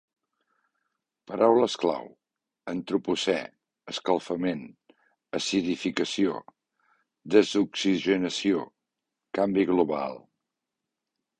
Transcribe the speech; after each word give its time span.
Paraules 1.31 1.73
clau: 1.81 2.07
antropocè, 2.71 3.35
escalfament, 3.93 4.63
acidificació, 5.41 6.39
desoxigenació, 7.35 8.63
canvi 9.39 9.67
global. 9.73 10.17